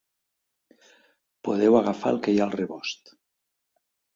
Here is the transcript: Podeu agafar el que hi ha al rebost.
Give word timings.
Podeu 1.49 1.77
agafar 1.81 2.15
el 2.17 2.19
que 2.25 2.33
hi 2.35 2.41
ha 2.41 2.47
al 2.49 2.57
rebost. 2.57 3.17